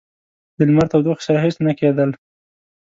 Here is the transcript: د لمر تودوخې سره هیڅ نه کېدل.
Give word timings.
د 0.57 0.59
لمر 0.67 0.85
تودوخې 0.91 1.23
سره 1.27 1.37
هیڅ 1.45 1.55
نه 1.65 1.73
کېدل. 1.79 2.09